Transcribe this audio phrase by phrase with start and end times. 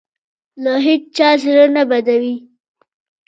[0.63, 2.35] له هېچا زړه نه بدوي.